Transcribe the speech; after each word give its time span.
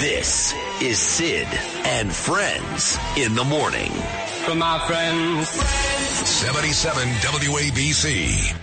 This 0.00 0.54
is 0.80 0.98
Sid 0.98 1.46
and 1.84 2.10
Friends 2.10 2.98
in 3.16 3.34
the 3.34 3.44
morning. 3.44 3.92
From 4.44 4.58
my 4.58 4.78
friends. 4.88 5.48
77 5.48 7.06
WABC. 7.20 8.56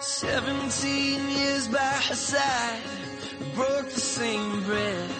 17 0.00 1.28
years 1.28 1.68
by 1.68 1.78
her 1.78 2.14
side, 2.16 2.80
broke 3.54 3.90
the 3.90 4.00
same 4.00 4.64
bread, 4.64 5.10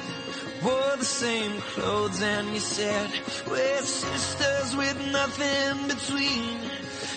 wore 0.64 0.96
the 0.96 1.04
same 1.04 1.60
clothes, 1.60 2.20
and 2.22 2.48
you 2.48 2.60
said, 2.60 3.08
we're 3.48 3.82
sisters 3.82 4.74
with 4.74 5.12
nothing 5.12 5.86
between. 5.86 6.58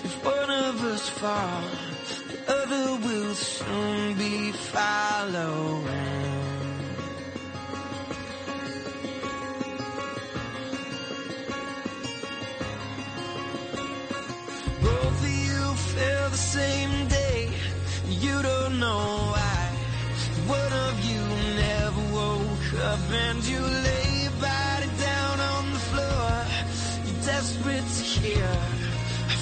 If 0.04 0.24
one 0.24 0.52
of 0.52 0.84
us 0.84 1.10
falls, 1.10 1.72
the 1.90 1.95
other 2.48 2.96
will 3.06 3.34
soon 3.36 4.18
be 4.18 4.52
following. 4.52 5.86
Both 14.82 15.22
of 15.24 15.30
you 15.30 15.74
fell 15.96 16.30
the 16.30 16.38
same 16.38 17.08
day. 17.08 17.50
You 18.08 18.42
don't 18.42 18.80
know 18.80 19.06
why. 19.34 19.62
One 20.48 20.74
of 20.88 20.96
you 21.10 21.22
never 21.66 22.02
woke 22.14 22.84
up 22.92 23.00
and 23.12 23.44
you 23.46 23.60
lay 23.60 24.24
your 24.24 24.38
body 24.40 24.90
down 25.00 25.40
on 25.40 25.74
the 25.74 25.80
floor. 25.92 26.32
You're 27.06 27.24
desperate 27.26 27.88
to 27.98 28.04
hear 28.04 28.76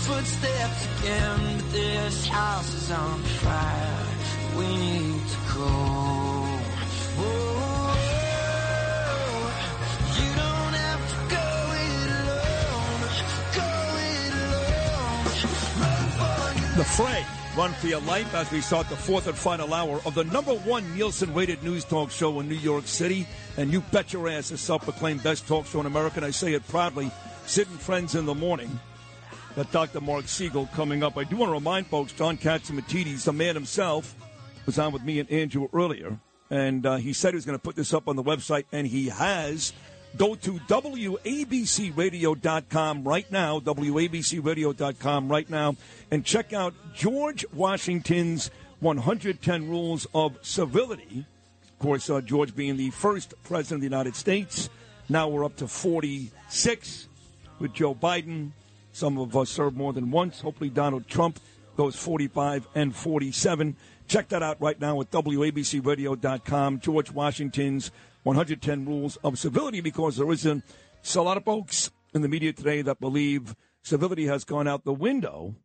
footsteps 0.05 0.87
again, 0.99 1.62
this 1.73 2.27
house 2.27 2.73
is 2.73 2.91
on 2.91 3.19
fire. 3.21 4.05
We 4.57 4.67
need 4.67 5.27
to 5.27 5.37
go. 5.55 6.43
Don't 13.55 13.93
The 16.75 16.83
Fray, 16.83 17.25
Run 17.55 17.71
for 17.73 17.87
Your 17.87 18.01
Life, 18.01 18.33
as 18.33 18.51
we 18.51 18.59
start 18.61 18.89
the 18.89 18.95
fourth 18.95 19.27
and 19.27 19.37
final 19.37 19.73
hour 19.73 20.01
of 20.05 20.15
the 20.15 20.23
number 20.25 20.53
one 20.53 20.95
Nielsen 20.95 21.33
rated 21.33 21.61
news 21.63 21.83
talk 21.83 22.09
show 22.09 22.39
in 22.39 22.49
New 22.49 22.55
York 22.55 22.87
City. 22.87 23.27
And 23.57 23.71
you 23.71 23.81
bet 23.91 24.13
your 24.13 24.27
ass 24.29 24.51
is 24.51 24.61
self 24.61 24.83
proclaimed 24.83 25.23
best 25.23 25.47
talk 25.47 25.65
show 25.65 25.79
in 25.79 25.85
America. 25.85 26.17
And 26.17 26.25
I 26.25 26.31
say 26.31 26.53
it 26.53 26.67
proudly. 26.67 27.11
Sitting 27.45 27.77
Friends 27.77 28.15
in 28.15 28.25
the 28.25 28.33
Morning. 28.33 28.79
Got 29.55 29.71
Dr. 29.71 30.01
Marc 30.01 30.27
Siegel 30.27 30.67
coming 30.73 31.03
up. 31.03 31.15
I 31.15 31.25
do 31.25 31.37
want 31.37 31.49
to 31.49 31.53
remind 31.53 31.85
folks, 31.85 32.11
John 32.11 32.37
Catsimatidis, 32.37 33.25
the 33.25 33.33
man 33.33 33.53
himself, 33.53 34.15
was 34.65 34.79
on 34.79 34.91
with 34.91 35.03
me 35.03 35.19
and 35.19 35.29
Andrew 35.29 35.67
earlier. 35.71 36.17
And 36.49 36.87
uh, 36.87 36.95
he 36.95 37.13
said 37.13 37.33
he 37.33 37.35
was 37.35 37.45
going 37.45 37.59
to 37.59 37.63
put 37.63 37.75
this 37.75 37.93
up 37.93 38.07
on 38.07 38.15
the 38.15 38.23
website, 38.23 38.65
and 38.71 38.87
he 38.87 39.09
has. 39.09 39.73
Go 40.17 40.33
to 40.35 40.53
WABCRadio.com 40.53 43.03
right 43.03 43.31
now, 43.31 43.59
WABCRadio.com 43.59 45.29
right 45.29 45.49
now, 45.49 45.75
and 46.11 46.25
check 46.25 46.53
out 46.53 46.73
George 46.95 47.45
Washington's 47.53 48.49
110 48.79 49.69
Rules 49.69 50.07
of 50.15 50.37
Civility. 50.41 51.27
Of 51.63 51.79
course, 51.79 52.09
uh, 52.09 52.21
George 52.21 52.55
being 52.55 52.77
the 52.77 52.89
first 52.91 53.33
president 53.43 53.77
of 53.77 53.81
the 53.81 53.87
United 53.95 54.15
States. 54.15 54.69
Now 55.09 55.27
we're 55.27 55.43
up 55.45 55.57
to 55.57 55.67
46 55.67 57.07
with 57.59 57.73
Joe 57.73 57.93
Biden. 57.95 58.51
Some 58.93 59.17
of 59.17 59.35
us 59.35 59.49
served 59.49 59.75
more 59.75 59.91
than 59.91 60.11
once. 60.11 60.39
Hopefully, 60.41 60.69
Donald 60.69 61.07
Trump 61.07 61.39
goes 61.75 61.95
45 61.95 62.67
and 62.75 62.95
47. 62.95 63.75
Check 64.07 64.29
that 64.29 64.43
out 64.43 64.61
right 64.61 64.79
now 64.79 65.01
at 65.01 65.09
WABCRadio.com. 65.09 66.79
George 66.79 67.11
Washington's 67.11 67.91
110 68.21 68.85
Rules 68.85 69.17
of 69.17 69.39
Civility, 69.39 69.81
because 69.81 70.17
there 70.17 70.31
is 70.31 70.45
a, 70.45 70.61
a 71.15 71.21
lot 71.21 71.37
of 71.37 71.43
folks 71.43 71.89
in 72.13 72.21
the 72.21 72.29
media 72.29 72.53
today 72.53 72.83
that 72.83 72.99
believe 72.99 73.55
civility 73.81 74.27
has 74.27 74.43
gone 74.43 74.67
out 74.67 74.85
the 74.85 74.93
window, 74.93 75.55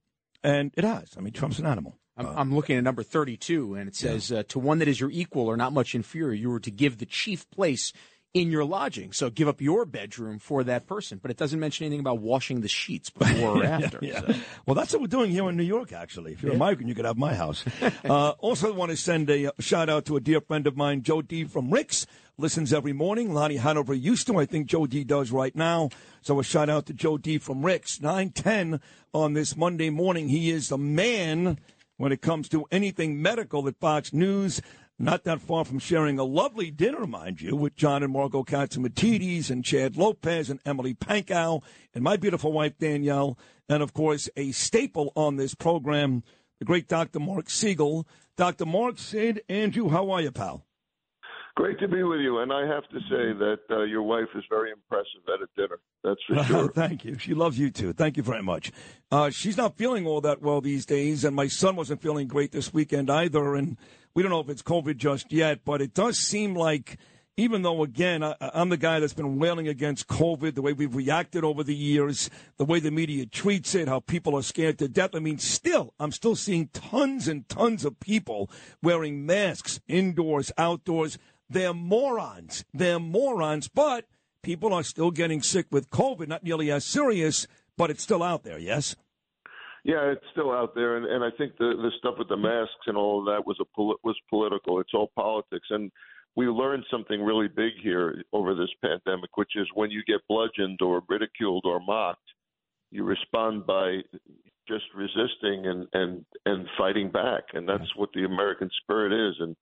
and 0.42 0.72
it 0.74 0.84
has. 0.84 1.10
I 1.16 1.20
mean, 1.20 1.34
Trump's 1.34 1.58
an 1.58 1.66
animal. 1.66 1.98
I'm, 2.16 2.26
I'm 2.26 2.54
looking 2.54 2.78
at 2.78 2.84
number 2.84 3.02
32, 3.02 3.74
and 3.74 3.88
it 3.88 3.94
says, 3.94 4.32
uh, 4.32 4.42
To 4.48 4.58
one 4.58 4.78
that 4.78 4.88
is 4.88 5.00
your 5.00 5.10
equal 5.10 5.46
or 5.46 5.56
not 5.58 5.74
much 5.74 5.94
inferior, 5.94 6.32
you 6.34 6.48
were 6.48 6.60
to 6.60 6.70
give 6.70 6.96
the 6.96 7.06
chief 7.06 7.48
place 7.50 7.92
in 8.34 8.50
your 8.50 8.64
lodging. 8.64 9.12
So 9.12 9.30
give 9.30 9.48
up 9.48 9.60
your 9.60 9.84
bedroom 9.86 10.38
for 10.38 10.62
that 10.64 10.86
person. 10.86 11.18
But 11.20 11.30
it 11.30 11.36
doesn't 11.38 11.58
mention 11.58 11.86
anything 11.86 12.00
about 12.00 12.20
washing 12.20 12.60
the 12.60 12.68
sheets 12.68 13.08
before 13.18 13.62
or 13.62 13.64
after. 13.64 13.98
Yeah. 14.02 14.20
So- 14.20 14.34
Well, 14.66 14.74
that's 14.74 14.92
what 14.92 15.00
we're 15.00 15.06
doing 15.08 15.30
here 15.30 15.48
in 15.48 15.56
New 15.56 15.62
York, 15.64 15.92
actually. 15.92 16.32
If 16.32 16.42
you're 16.42 16.52
a 16.52 16.56
migrant, 16.58 16.88
you 16.88 16.94
could 16.94 17.06
have 17.06 17.16
my 17.16 17.34
house. 17.34 17.64
uh, 18.04 18.30
also, 18.38 18.72
want 18.72 18.90
to 18.90 18.96
send 18.96 19.30
a 19.30 19.50
shout 19.60 19.88
out 19.88 20.04
to 20.06 20.16
a 20.16 20.20
dear 20.20 20.40
friend 20.40 20.66
of 20.66 20.76
mine, 20.76 21.02
Joe 21.02 21.22
D. 21.22 21.44
from 21.44 21.70
Rick's. 21.70 22.06
Listens 22.40 22.72
every 22.72 22.92
morning. 22.92 23.34
Lonnie 23.34 23.56
Hanover 23.56 23.92
used 23.94 24.28
to. 24.28 24.38
I 24.38 24.46
think 24.46 24.66
Joe 24.68 24.86
D. 24.86 25.02
does 25.02 25.32
right 25.32 25.56
now. 25.56 25.88
So 26.22 26.38
a 26.38 26.44
shout 26.44 26.68
out 26.68 26.86
to 26.86 26.92
Joe 26.92 27.18
D. 27.18 27.38
from 27.38 27.64
Rick's. 27.64 28.00
910 28.00 28.80
on 29.12 29.32
this 29.32 29.56
Monday 29.56 29.90
morning. 29.90 30.28
He 30.28 30.50
is 30.50 30.68
the 30.68 30.78
man 30.78 31.58
when 31.96 32.12
it 32.12 32.22
comes 32.22 32.48
to 32.50 32.64
anything 32.70 33.20
medical 33.20 33.66
at 33.66 33.76
Fox 33.80 34.12
News. 34.12 34.60
Not 35.00 35.22
that 35.24 35.40
far 35.40 35.64
from 35.64 35.78
sharing 35.78 36.18
a 36.18 36.24
lovely 36.24 36.72
dinner, 36.72 37.06
mind 37.06 37.40
you, 37.40 37.54
with 37.54 37.76
John 37.76 38.02
and 38.02 38.12
Margo 38.12 38.42
Catsimatidis 38.42 39.48
and 39.48 39.64
Chad 39.64 39.96
Lopez 39.96 40.50
and 40.50 40.58
Emily 40.66 40.92
Pankow 40.92 41.62
and 41.94 42.02
my 42.02 42.16
beautiful 42.16 42.50
wife 42.50 42.76
Danielle, 42.78 43.38
and 43.68 43.80
of 43.80 43.92
course 43.92 44.28
a 44.36 44.50
staple 44.50 45.12
on 45.14 45.36
this 45.36 45.54
program, 45.54 46.24
the 46.58 46.64
great 46.64 46.88
Dr. 46.88 47.20
Marc 47.20 47.48
Siegel. 47.48 48.08
Dr. 48.36 48.66
Marc 48.66 48.98
Sid, 48.98 49.42
Andrew, 49.48 49.88
how 49.88 50.10
are 50.10 50.20
you, 50.20 50.32
pal? 50.32 50.64
Great 51.54 51.78
to 51.80 51.88
be 51.88 52.02
with 52.04 52.20
you, 52.20 52.38
and 52.38 52.52
I 52.52 52.66
have 52.66 52.88
to 52.88 53.00
say 53.00 53.32
that 53.38 53.58
uh, 53.70 53.82
your 53.82 54.02
wife 54.02 54.28
is 54.36 54.44
very 54.48 54.70
impressive 54.70 55.22
at 55.26 55.42
a 55.42 55.48
dinner. 55.56 55.80
That's 56.04 56.20
for 56.26 56.42
sure. 56.44 56.72
Thank 56.72 57.04
you. 57.04 57.18
She 57.18 57.34
loves 57.34 57.58
you 57.58 57.70
too. 57.70 57.92
Thank 57.92 58.16
you 58.16 58.22
very 58.22 58.42
much. 58.42 58.70
Uh, 59.10 59.30
she's 59.30 59.56
not 59.56 59.76
feeling 59.76 60.06
all 60.06 60.20
that 60.20 60.40
well 60.40 60.60
these 60.60 60.86
days, 60.86 61.24
and 61.24 61.34
my 61.34 61.48
son 61.48 61.74
wasn't 61.74 62.00
feeling 62.00 62.28
great 62.28 62.52
this 62.52 62.72
weekend 62.72 63.10
either. 63.10 63.56
And 63.56 63.76
we 64.14 64.22
don't 64.22 64.30
know 64.30 64.40
if 64.40 64.48
it's 64.48 64.62
COVID 64.62 64.96
just 64.96 65.32
yet, 65.32 65.60
but 65.64 65.80
it 65.80 65.94
does 65.94 66.18
seem 66.18 66.54
like, 66.54 66.98
even 67.36 67.62
though, 67.62 67.84
again, 67.84 68.24
I, 68.24 68.34
I'm 68.40 68.68
the 68.68 68.76
guy 68.76 68.98
that's 68.98 69.14
been 69.14 69.38
wailing 69.38 69.68
against 69.68 70.08
COVID, 70.08 70.54
the 70.54 70.62
way 70.62 70.72
we've 70.72 70.94
reacted 70.94 71.44
over 71.44 71.62
the 71.62 71.74
years, 71.74 72.28
the 72.56 72.64
way 72.64 72.80
the 72.80 72.90
media 72.90 73.26
treats 73.26 73.74
it, 73.74 73.86
how 73.86 74.00
people 74.00 74.36
are 74.36 74.42
scared 74.42 74.78
to 74.78 74.88
death. 74.88 75.10
I 75.14 75.20
mean, 75.20 75.38
still, 75.38 75.94
I'm 76.00 76.12
still 76.12 76.34
seeing 76.34 76.68
tons 76.68 77.28
and 77.28 77.48
tons 77.48 77.84
of 77.84 78.00
people 78.00 78.50
wearing 78.82 79.24
masks 79.24 79.80
indoors, 79.86 80.50
outdoors. 80.58 81.16
They're 81.48 81.72
morons. 81.72 82.64
They're 82.74 82.98
morons, 82.98 83.68
but 83.68 84.06
people 84.42 84.74
are 84.74 84.82
still 84.82 85.10
getting 85.10 85.42
sick 85.42 85.66
with 85.70 85.90
COVID, 85.90 86.26
not 86.26 86.42
nearly 86.42 86.70
as 86.70 86.84
serious, 86.84 87.46
but 87.76 87.90
it's 87.90 88.02
still 88.02 88.22
out 88.22 88.42
there, 88.42 88.58
yes? 88.58 88.96
Yeah, 89.88 90.12
it's 90.12 90.24
still 90.32 90.52
out 90.52 90.74
there, 90.74 90.98
and, 90.98 91.06
and 91.06 91.24
I 91.24 91.30
think 91.38 91.56
the 91.56 91.72
the 91.74 91.90
stuff 91.98 92.16
with 92.18 92.28
the 92.28 92.36
masks 92.36 92.86
and 92.86 92.94
all 92.94 93.20
of 93.20 93.24
that 93.24 93.46
was 93.46 93.56
a 93.58 93.64
was 94.04 94.16
political. 94.28 94.80
It's 94.80 94.92
all 94.92 95.10
politics, 95.16 95.66
and 95.70 95.90
we 96.36 96.46
learned 96.46 96.84
something 96.90 97.22
really 97.22 97.48
big 97.48 97.72
here 97.82 98.22
over 98.34 98.54
this 98.54 98.68
pandemic, 98.82 99.38
which 99.38 99.52
is 99.56 99.66
when 99.72 99.90
you 99.90 100.02
get 100.06 100.20
bludgeoned 100.28 100.82
or 100.82 101.00
ridiculed 101.08 101.64
or 101.64 101.80
mocked, 101.80 102.28
you 102.90 103.02
respond 103.02 103.64
by 103.64 104.00
just 104.68 104.84
resisting 104.94 105.64
and 105.66 105.86
and 105.94 106.22
and 106.44 106.66
fighting 106.76 107.10
back, 107.10 107.44
and 107.54 107.66
that's 107.66 107.96
what 107.96 108.10
the 108.14 108.24
American 108.24 108.68
spirit 108.82 109.14
is. 109.30 109.36
And 109.40 109.56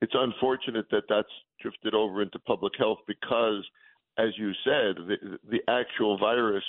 it's 0.00 0.14
unfortunate 0.14 0.86
that 0.92 1.06
that's 1.08 1.34
drifted 1.60 1.92
over 1.92 2.22
into 2.22 2.38
public 2.38 2.74
health 2.78 2.98
because, 3.08 3.66
as 4.16 4.28
you 4.38 4.52
said, 4.64 4.94
the 5.08 5.38
the 5.50 5.60
actual 5.68 6.18
virus 6.18 6.62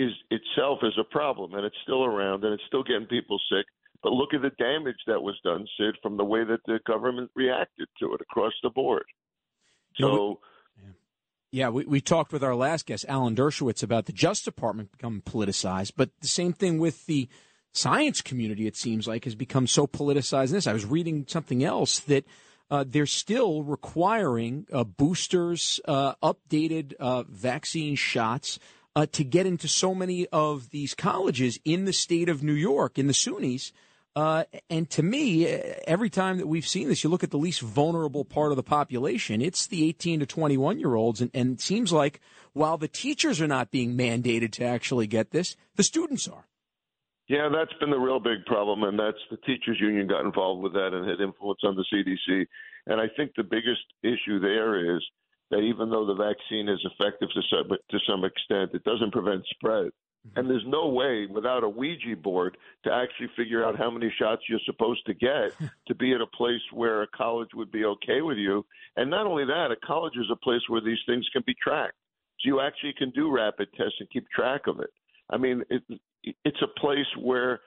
is 0.00 0.12
itself 0.30 0.78
is 0.82 0.96
a 0.98 1.04
problem 1.04 1.54
and 1.54 1.64
it's 1.64 1.76
still 1.82 2.04
around 2.04 2.44
and 2.44 2.54
it's 2.54 2.62
still 2.66 2.82
getting 2.82 3.06
people 3.06 3.38
sick. 3.50 3.66
But 4.02 4.12
look 4.12 4.32
at 4.32 4.40
the 4.40 4.50
damage 4.58 4.96
that 5.06 5.22
was 5.22 5.38
done, 5.44 5.66
Sid, 5.78 5.96
from 6.02 6.16
the 6.16 6.24
way 6.24 6.42
that 6.44 6.60
the 6.66 6.80
government 6.86 7.30
reacted 7.34 7.86
to 8.00 8.14
it 8.14 8.20
across 8.22 8.54
the 8.62 8.70
board. 8.70 9.04
So 9.96 10.40
Yeah, 11.52 11.68
we, 11.68 11.84
we 11.84 12.00
talked 12.00 12.32
with 12.32 12.42
our 12.42 12.54
last 12.54 12.86
guest, 12.86 13.04
Alan 13.08 13.34
Dershowitz, 13.34 13.82
about 13.82 14.06
the 14.06 14.12
Justice 14.12 14.44
Department 14.44 14.92
becoming 14.92 15.20
politicized, 15.20 15.92
but 15.96 16.10
the 16.20 16.28
same 16.28 16.52
thing 16.52 16.78
with 16.78 17.06
the 17.06 17.28
science 17.72 18.22
community, 18.22 18.66
it 18.66 18.76
seems 18.76 19.06
like, 19.06 19.24
has 19.24 19.34
become 19.34 19.66
so 19.66 19.86
politicized 19.86 20.48
in 20.48 20.54
this. 20.54 20.66
I 20.66 20.72
was 20.72 20.86
reading 20.86 21.26
something 21.28 21.62
else 21.62 21.98
that 22.00 22.24
uh, 22.70 22.84
they're 22.86 23.04
still 23.04 23.64
requiring 23.64 24.66
uh, 24.72 24.84
boosters, 24.84 25.80
uh, 25.86 26.14
updated 26.22 26.94
uh, 26.94 27.24
vaccine 27.28 27.96
shots 27.96 28.58
uh, 28.96 29.06
to 29.12 29.24
get 29.24 29.46
into 29.46 29.68
so 29.68 29.94
many 29.94 30.26
of 30.28 30.70
these 30.70 30.94
colleges 30.94 31.58
in 31.64 31.84
the 31.84 31.92
state 31.92 32.28
of 32.28 32.42
New 32.42 32.54
York, 32.54 32.98
in 32.98 33.06
the 33.06 33.12
SUNYs. 33.12 33.72
Uh, 34.16 34.42
and 34.68 34.90
to 34.90 35.02
me, 35.02 35.46
every 35.46 36.10
time 36.10 36.38
that 36.38 36.48
we've 36.48 36.66
seen 36.66 36.88
this, 36.88 37.04
you 37.04 37.10
look 37.10 37.22
at 37.22 37.30
the 37.30 37.38
least 37.38 37.60
vulnerable 37.60 38.24
part 38.24 38.50
of 38.50 38.56
the 38.56 38.62
population, 38.62 39.40
it's 39.40 39.68
the 39.68 39.88
18 39.88 40.20
to 40.20 40.26
21 40.26 40.80
year 40.80 40.94
olds. 40.94 41.20
And, 41.20 41.30
and 41.32 41.54
it 41.54 41.60
seems 41.60 41.92
like 41.92 42.20
while 42.52 42.76
the 42.76 42.88
teachers 42.88 43.40
are 43.40 43.46
not 43.46 43.70
being 43.70 43.96
mandated 43.96 44.50
to 44.52 44.64
actually 44.64 45.06
get 45.06 45.30
this, 45.30 45.56
the 45.76 45.84
students 45.84 46.26
are. 46.26 46.46
Yeah, 47.28 47.48
that's 47.48 47.72
been 47.78 47.90
the 47.90 47.96
real 47.96 48.18
big 48.18 48.44
problem, 48.44 48.82
and 48.82 48.98
that's 48.98 49.22
the 49.30 49.36
teachers 49.36 49.78
union 49.80 50.08
got 50.08 50.24
involved 50.24 50.64
with 50.64 50.72
that 50.72 50.90
and 50.92 51.08
had 51.08 51.20
influence 51.20 51.60
on 51.62 51.76
the 51.76 51.84
CDC. 51.94 52.44
And 52.86 53.00
I 53.00 53.06
think 53.16 53.30
the 53.36 53.44
biggest 53.44 53.82
issue 54.02 54.40
there 54.40 54.96
is 54.96 55.02
that 55.50 55.60
even 55.60 55.90
though 55.90 56.06
the 56.06 56.14
vaccine 56.14 56.68
is 56.68 56.84
effective 56.84 57.28
to 57.34 57.42
some, 57.50 57.68
to 57.68 57.98
some 58.08 58.24
extent, 58.24 58.70
it 58.74 58.84
doesn't 58.84 59.12
prevent 59.12 59.44
spread. 59.50 59.86
Mm-hmm. 60.26 60.38
And 60.38 60.50
there's 60.50 60.64
no 60.66 60.88
way 60.88 61.26
without 61.26 61.64
a 61.64 61.68
Ouija 61.68 62.16
board 62.16 62.56
to 62.84 62.92
actually 62.92 63.28
figure 63.36 63.64
out 63.64 63.78
how 63.78 63.90
many 63.90 64.12
shots 64.18 64.42
you're 64.48 64.60
supposed 64.66 65.04
to 65.06 65.14
get 65.14 65.52
to 65.88 65.94
be 65.94 66.12
at 66.14 66.20
a 66.20 66.26
place 66.26 66.60
where 66.72 67.02
a 67.02 67.06
college 67.08 67.50
would 67.54 67.72
be 67.72 67.84
okay 67.84 68.20
with 68.20 68.36
you. 68.36 68.64
And 68.96 69.10
not 69.10 69.26
only 69.26 69.44
that, 69.46 69.70
a 69.70 69.86
college 69.86 70.14
is 70.16 70.30
a 70.30 70.36
place 70.36 70.62
where 70.68 70.80
these 70.80 70.98
things 71.06 71.28
can 71.32 71.42
be 71.46 71.54
tracked. 71.62 71.96
So 72.40 72.48
you 72.48 72.60
actually 72.60 72.94
can 72.96 73.10
do 73.10 73.30
rapid 73.30 73.68
tests 73.76 73.96
and 74.00 74.10
keep 74.10 74.28
track 74.30 74.66
of 74.66 74.80
it. 74.80 74.90
I 75.30 75.36
mean, 75.36 75.62
it, 75.70 75.82
it's 76.44 76.62
a 76.62 76.80
place 76.80 77.06
where 77.18 77.60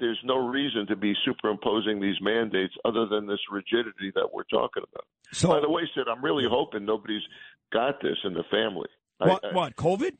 there's 0.00 0.20
no 0.24 0.36
reason 0.36 0.86
to 0.88 0.96
be 0.96 1.14
superimposing 1.24 2.00
these 2.00 2.16
mandates 2.20 2.74
other 2.84 3.06
than 3.06 3.26
this 3.26 3.40
rigidity 3.50 4.10
that 4.14 4.28
we're 4.32 4.44
talking 4.44 4.82
about. 4.90 5.04
So, 5.32 5.48
by 5.48 5.60
the 5.60 5.70
way, 5.70 5.82
Sid, 5.94 6.06
I'm 6.10 6.24
really 6.24 6.44
hoping 6.48 6.84
nobody's 6.84 7.22
got 7.72 8.00
this 8.02 8.16
in 8.24 8.34
the 8.34 8.44
family. 8.50 8.88
What? 9.18 9.44
I, 9.44 9.54
what? 9.54 9.76
COVID? 9.76 10.12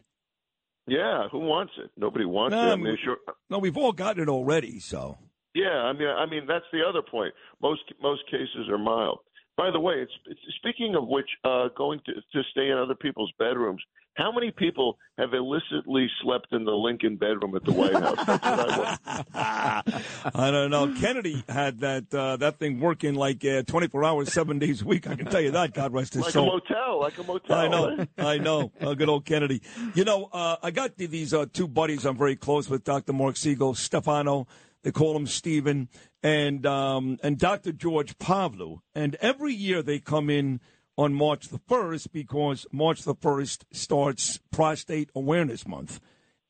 Yeah. 0.87 1.29
Who 1.32 1.41
wants 1.41 1.73
it? 1.82 1.91
Nobody 1.97 2.25
wants 2.25 2.53
no, 2.53 2.69
it. 2.69 2.73
I 2.73 2.77
mean, 2.77 2.97
sure. 3.03 3.17
No, 3.49 3.59
we've 3.59 3.77
all 3.77 3.93
gotten 3.93 4.23
it 4.23 4.29
already. 4.29 4.79
So. 4.79 5.19
Yeah, 5.55 5.69
I 5.69 5.93
mean, 5.93 6.09
I 6.09 6.26
mean 6.26 6.47
that's 6.47 6.65
the 6.73 6.81
other 6.88 7.03
point. 7.03 7.35
Most 7.61 7.83
most 8.00 8.23
cases 8.31 8.69
are 8.71 8.79
mild. 8.79 9.19
By 9.56 9.71
the 9.71 9.81
way, 9.81 9.94
it's, 9.97 10.12
it's 10.26 10.41
speaking 10.56 10.94
of 10.94 11.09
which, 11.09 11.29
uh, 11.44 11.69
going 11.76 12.00
to 12.06 12.15
to 12.15 12.43
stay 12.50 12.69
in 12.69 12.79
other 12.79 12.94
people's 12.94 13.33
bedrooms. 13.38 13.83
How 14.17 14.33
many 14.33 14.51
people 14.51 14.99
have 15.19 15.33
illicitly 15.33 16.09
slept 16.23 16.49
in 16.53 16.65
the 16.65 16.73
Lincoln 16.73 17.17
bedroom 17.17 17.55
at 17.55 17.65
the 17.65 17.73
White 17.73 17.93
House? 17.93 18.17
I, 19.33 19.83
I 20.35 20.51
don't 20.51 20.71
know. 20.71 20.95
Kennedy 21.01 21.45
had 21.49 21.81
that 21.81 22.12
uh, 22.12 22.37
that 22.39 22.59
thing 22.59 22.81
working 22.81 23.15
like 23.15 23.45
uh, 23.45 23.62
24 23.62 24.05
hours, 24.05 24.33
seven 24.33 24.59
days 24.59 24.83
a 24.83 24.85
week. 24.85 25.07
I 25.07 25.15
can 25.15 25.27
tell 25.27 25.41
you 25.41 25.53
that. 25.53 25.75
God 25.75 25.93
rest 25.93 26.15
his 26.15 26.25
like 26.25 26.33
soul. 26.33 26.55
Like 26.55 26.65
a 26.69 26.73
motel, 26.75 27.01
like 27.01 27.19
a 27.19 27.23
motel. 27.23 27.57
I 27.57 27.69
know, 27.69 28.07
I 28.19 28.39
know. 28.39 28.73
Uh, 28.81 28.95
good 28.95 29.09
old 29.09 29.25
Kennedy. 29.25 29.62
You 29.95 30.05
know, 30.05 30.29
uh, 30.33 30.57
I 30.62 30.71
got 30.71 30.97
these 30.97 31.33
uh, 31.33 31.47
two 31.53 31.69
buddies 31.69 32.05
I'm 32.05 32.17
very 32.17 32.37
close 32.37 32.69
with, 32.69 32.85
Dr. 32.85 33.12
Marc 33.12 33.37
Siegel, 33.37 33.75
Stefano. 33.75 34.47
They 34.83 34.91
call 34.93 35.17
him 35.17 35.27
Stephen, 35.27 35.89
and 36.23 36.67
um, 36.67 37.19
and 37.23 37.39
Dr. 37.39 37.73
George 37.73 38.19
Pavlu. 38.19 38.81
And 38.95 39.15
every 39.17 39.55
year 39.55 39.83
they 39.83 39.99
come 39.99 40.31
in 40.31 40.61
on 41.00 41.14
March 41.14 41.49
the 41.49 41.58
1st 41.58 42.12
because 42.12 42.67
March 42.73 43.05
the 43.05 43.14
1st 43.14 43.64
starts 43.73 44.38
Prostate 44.50 45.08
Awareness 45.17 45.67
Month. 45.67 45.99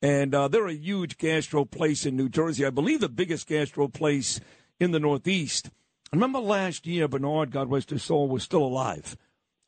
And 0.03 0.35
uh, 0.35 0.49
they're 0.49 0.67
a 0.67 0.75
huge 0.75 1.19
gastro 1.19 1.65
place 1.65 2.05
in 2.05 2.17
New 2.17 2.29
Jersey. 2.29 2.67
I 2.67 2.71
believe 2.71 2.99
the 2.99 3.09
biggest 3.09 3.47
gastro 3.47 3.87
place 3.87 4.41
in 4.81 4.91
the 4.91 4.99
Northeast. 4.99 5.71
I 6.13 6.17
remember 6.17 6.41
last 6.41 6.85
year, 6.85 7.07
Bernard, 7.07 7.53
God 7.53 7.71
rest 7.71 7.91
his 7.91 8.03
soul, 8.03 8.27
was 8.27 8.43
still 8.43 8.65
alive. 8.65 9.17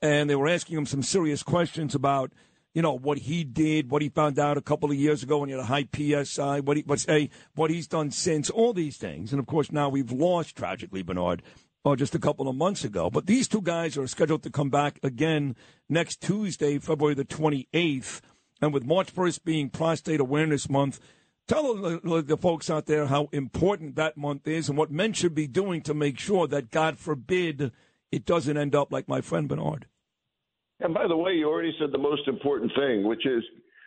And 0.00 0.29
they 0.29 0.34
were 0.34 0.49
asking 0.49 0.79
him 0.79 0.87
some 0.87 1.05
serious 1.05 1.44
questions 1.44 1.94
about, 1.94 2.32
you 2.75 2.82
know, 2.82 2.99
what 2.99 3.19
he 3.19 3.44
did, 3.44 3.88
what 3.88 4.02
he 4.02 4.08
found 4.08 4.37
out 4.40 4.58
a 4.58 4.62
couple 4.62 4.90
of 4.90 4.96
years 4.96 5.23
ago 5.23 5.38
when 5.38 5.49
he 5.49 5.55
had 5.55 5.61
a 5.61 5.67
high 5.67 5.87
PSI, 5.94 6.58
what 6.58 6.76
he, 6.76 6.82
what's, 6.84 7.08
a, 7.08 7.31
what 7.55 7.70
he's 7.70 7.87
done 7.87 8.11
since, 8.11 8.50
all 8.50 8.73
these 8.73 8.96
things. 8.96 9.32
And 9.32 9.38
of 9.38 9.46
course, 9.46 9.70
now 9.70 9.88
we've 9.88 10.11
lost, 10.11 10.56
tragically, 10.56 11.02
Bernard, 11.02 11.40
oh, 11.84 11.96
just 11.96 12.14
a 12.14 12.19
couple 12.19 12.49
of 12.49 12.56
months 12.56 12.84
ago. 12.84 13.11
But 13.11 13.26
these 13.26 13.49
two 13.49 13.62
guys 13.62 13.96
are 13.96 14.06
scheduled 14.06 14.43
to 14.44 14.50
come 14.50 14.70
back 14.70 14.99
again 15.02 15.56
next 15.88 16.20
Tuesday, 16.20 16.79
February 16.79 17.14
the 17.14 17.25
28th. 17.25 18.20
And 18.61 18.73
with 18.73 18.84
March 18.84 19.12
1st 19.12 19.44
being 19.44 19.70
Prostate 19.70 20.20
Awareness 20.20 20.69
Month, 20.69 21.00
tell 21.49 21.75
the, 21.75 22.23
the 22.25 22.37
folks 22.37 22.70
out 22.70 22.87
there 22.87 23.06
how 23.06 23.29
important 23.32 23.96
that 23.96 24.17
month 24.17 24.46
is 24.46 24.69
and 24.69 24.79
what 24.79 24.90
men 24.90 25.12
should 25.12 25.34
be 25.34 25.49
doing 25.49 25.82
to 25.82 25.94
make 25.94 26.19
sure 26.19 26.46
that, 26.46 26.70
God 26.70 26.99
forbid, 26.99 27.73
it 28.12 28.25
doesn't 28.25 28.56
end 28.56 28.75
up 28.75 28.93
like 28.93 29.08
my 29.08 29.20
friend 29.20 29.49
Bernard. 29.49 29.87
And 30.79 30.94
by 30.94 31.06
the 31.08 31.17
way, 31.17 31.32
you 31.32 31.49
already 31.49 31.75
said 31.79 31.90
the 31.93 31.99
most 31.99 32.26
important 32.29 32.73
thing, 32.76 33.05
which 33.05 33.25
is 33.26 33.43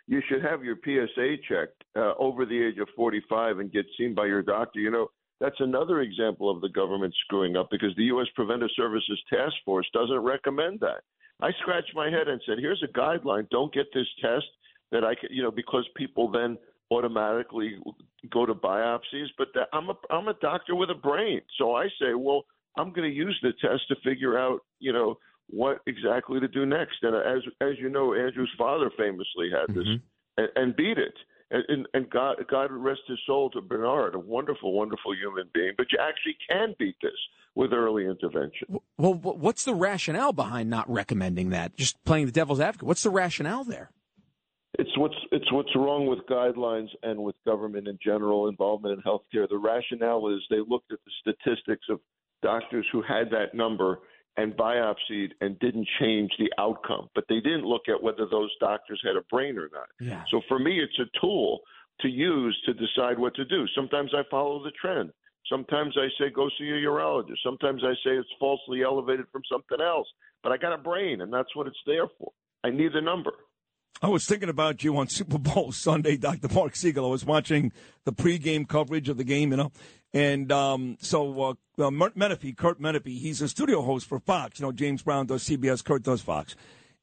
you 0.08 0.22
should 0.30 0.44
have 0.44 0.64
your 0.64 0.78
PSA 0.84 1.36
checked 1.48 1.84
uh, 1.96 2.14
over 2.18 2.46
the 2.46 2.62
age 2.62 2.78
of 2.80 2.88
45 2.96 3.60
and 3.60 3.72
get 3.72 3.86
seen 3.98 4.14
by 4.14 4.26
your 4.26 4.42
doctor. 4.42 4.80
You 4.80 4.92
know, 4.92 5.08
that's 5.40 5.60
another 5.60 6.02
example 6.02 6.50
of 6.50 6.62
the 6.62 6.70
government 6.70 7.14
screwing 7.26 7.56
up 7.56 7.68
because 7.70 7.96
the 7.96 8.06
U.S. 8.06 8.28
Preventive 8.36 8.70
Services 8.76 9.22
Task 9.30 9.54
Force 9.66 9.88
doesn't 9.94 10.20
recommend 10.20 10.80
that. 10.80 11.02
I 11.42 11.52
scratched 11.62 11.92
my 11.94 12.10
head 12.10 12.28
and 12.28 12.42
said, 12.46 12.58
"Here's 12.60 12.84
a 12.84 12.98
guideline: 12.98 13.50
don't 13.50 13.74
get 13.74 13.88
this 13.94 14.08
test 14.22 14.46
that 14.92 15.04
I 15.04 15.16
could, 15.16 15.32
you 15.32 15.44
know, 15.44 15.52
because 15.52 15.86
people 15.96 16.32
then 16.32 16.58
automatically 16.92 17.78
go 18.32 18.46
to 18.46 18.54
biopsies. 18.54 19.28
But 19.38 19.50
that, 19.56 19.68
I'm 19.74 19.90
a 19.90 19.96
I'm 20.10 20.28
a 20.28 20.36
doctor 20.36 20.76
with 20.76 20.90
a 20.90 20.96
brain, 20.96 21.42
so 21.58 21.76
I 21.76 21.88
say, 22.00 22.14
well, 22.16 22.46
I'm 22.78 22.92
going 22.92 23.10
to 23.10 23.16
use 23.16 23.38
the 23.42 23.54
test 23.62 23.88
to 23.90 23.96
figure 24.04 24.38
out, 24.38 24.60
you 24.80 24.94
know, 24.94 25.18
what 25.48 25.80
exactly 25.88 26.40
to 26.40 26.48
do 26.48 26.66
next. 26.66 26.98
And 27.02 27.16
as 27.16 27.44
as 27.62 27.74
you 27.80 27.90
know, 27.90 28.14
Andrew's 28.14 28.52
father 28.58 28.90
famously 28.98 29.50
had 29.52 29.76
this 29.76 29.86
mm-hmm. 29.86 30.44
and, 30.44 30.50
and 30.56 30.76
beat 30.76 30.98
it 30.98 31.14
and, 31.52 31.88
and 31.94 32.10
God, 32.10 32.38
God 32.50 32.72
rest 32.72 33.02
his 33.08 33.20
soul 33.26 33.50
to 33.52 33.62
Bernard, 33.62 34.16
a 34.16 34.20
wonderful, 34.20 34.74
wonderful 34.74 35.14
human 35.16 35.50
being. 35.54 35.74
But 35.78 35.88
you 35.92 36.00
actually 36.02 36.38
can 36.50 36.76
beat 36.80 36.96
this 37.02 37.12
with 37.54 37.72
early 37.72 38.06
intervention. 38.06 38.80
Well, 38.98 39.14
what's 39.14 39.64
the 39.64 39.74
rationale 39.74 40.34
behind 40.34 40.70
not 40.70 40.90
recommending 40.90 41.50
that? 41.52 41.78
Just 41.78 42.04
playing 42.04 42.26
the 42.26 42.32
devil's 42.32 42.60
advocate. 42.60 42.88
What's 42.88 43.04
the 43.04 43.10
rationale 43.10 43.64
there? 43.64 43.92
It's 44.78 44.98
what's 44.98 45.16
it's 45.32 45.50
what's 45.54 45.74
wrong 45.74 46.06
with 46.06 46.20
guidelines 46.30 46.90
and 47.02 47.24
with 47.24 47.36
government 47.46 47.88
in 47.88 47.98
general 48.04 48.50
involvement 48.50 49.00
in 49.00 49.04
healthcare. 49.04 49.48
The 49.48 49.58
rationale 49.58 50.28
is 50.36 50.42
they 50.50 50.60
looked 50.68 50.92
at 50.92 51.00
the 51.06 51.12
statistics 51.22 51.86
of 51.90 52.02
doctors 52.42 52.86
who 52.92 53.02
had 53.02 53.30
that 53.32 53.54
number 53.54 54.00
and 54.38 54.54
biopsied 54.54 55.32
and 55.42 55.58
didn't 55.60 55.88
change 56.00 56.32
the 56.38 56.52
outcome. 56.58 57.10
But 57.16 57.26
they 57.30 57.40
didn't 57.40 57.66
look 57.66 57.84
at 57.88 58.02
whether 58.02 58.26
those 58.30 58.52
doctors 58.60 59.02
had 59.04 59.16
a 59.16 59.22
brain 59.30 59.58
or 59.58 59.70
not. 59.74 59.88
Yeah. 60.00 60.24
So 60.30 60.42
for 60.48 60.60
me, 60.60 60.80
it's 60.80 61.00
a 61.00 61.20
tool 61.20 61.62
to 62.02 62.10
use 62.10 62.60
to 62.66 62.74
decide 62.74 63.18
what 63.18 63.36
to 63.36 63.46
do. 63.46 63.66
Sometimes 63.76 64.12
I 64.14 64.24
follow 64.30 64.64
the 64.64 64.72
trend. 64.72 65.12
Sometimes 65.50 65.96
I 65.98 66.08
say 66.20 66.32
go 66.32 66.50
see 66.58 66.70
a 66.70 66.88
urologist. 66.88 67.38
Sometimes 67.44 67.82
I 67.84 67.94
say 68.04 68.12
it's 68.18 68.30
falsely 68.40 68.84
elevated 68.84 69.26
from 69.32 69.44
something 69.50 69.80
else. 69.80 70.08
But 70.44 70.52
I 70.52 70.58
got 70.58 70.74
a 70.74 70.78
brain, 70.78 71.22
and 71.22 71.32
that's 71.32 71.56
what 71.56 71.68
it's 71.68 71.78
there 71.86 72.08
for. 72.20 72.32
I 72.64 72.70
need 72.72 72.94
the 72.94 73.02
number. 73.02 73.32
I 74.02 74.08
was 74.10 74.26
thinking 74.26 74.50
about 74.50 74.84
you 74.84 74.98
on 74.98 75.08
Super 75.08 75.38
Bowl 75.38 75.72
Sunday, 75.72 76.18
Dr. 76.18 76.50
Marc 76.54 76.76
Siegel. 76.76 77.06
I 77.06 77.10
was 77.10 77.26
watching 77.26 77.72
the 78.04 78.12
pregame 78.12 78.68
coverage 78.68 79.08
of 79.08 79.18
the 79.18 79.24
game, 79.24 79.52
you 79.52 79.58
know, 79.58 79.72
and 80.16 80.50
um, 80.50 80.98
so 81.02 81.42
uh, 81.42 81.50
uh, 81.78 81.90
Menefee, 81.90 82.56
Curt 82.56 82.80
Menefee, 82.82 83.20
he's 83.20 83.42
a 83.42 83.50
studio 83.50 83.82
host 83.82 84.08
for 84.08 84.18
Fox. 84.22 84.60
You 84.60 84.66
know, 84.66 84.72
James 84.72 85.04
Brown 85.04 85.26
does 85.26 85.44
CBS, 85.44 85.84
Curt 85.84 86.04
does 86.04 86.22
Fox. 86.22 86.56